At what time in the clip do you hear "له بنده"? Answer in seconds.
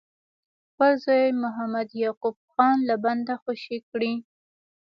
2.89-3.35